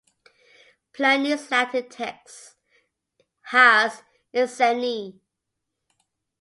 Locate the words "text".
1.87-2.55